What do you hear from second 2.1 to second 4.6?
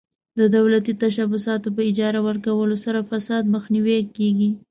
ورکولو سره فساد مخنیوی کیږي.